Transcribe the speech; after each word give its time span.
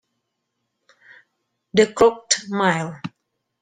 The 1.75 1.93
Crooked 1.93 2.49
Mile. 2.49 3.01